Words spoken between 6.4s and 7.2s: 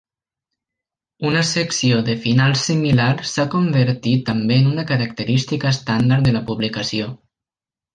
la publicació.